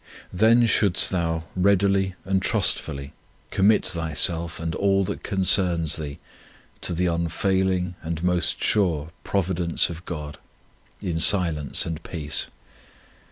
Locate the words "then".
0.33-0.65